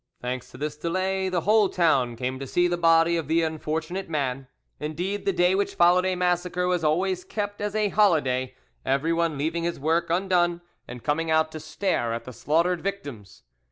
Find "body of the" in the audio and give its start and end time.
2.75-3.43